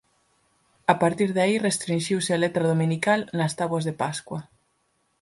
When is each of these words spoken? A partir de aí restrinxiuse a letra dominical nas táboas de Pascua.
A 0.93 0.95
partir 1.03 1.27
de 1.35 1.41
aí 1.45 1.55
restrinxiuse 1.67 2.31
a 2.33 2.41
letra 2.43 2.69
dominical 2.71 3.19
nas 3.37 3.55
táboas 3.59 3.85
de 3.85 3.97
Pascua. 4.03 4.39